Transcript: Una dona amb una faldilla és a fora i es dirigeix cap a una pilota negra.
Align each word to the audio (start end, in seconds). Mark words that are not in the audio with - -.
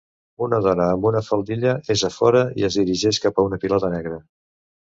Una 0.45 0.59
dona 0.67 0.87
amb 0.93 1.03
una 1.09 1.21
faldilla 1.27 1.75
és 1.97 2.05
a 2.09 2.11
fora 2.15 2.43
i 2.63 2.65
es 2.71 2.81
dirigeix 2.81 3.23
cap 3.27 3.39
a 3.43 3.49
una 3.51 3.61
pilota 3.67 3.93
negra. 3.99 4.19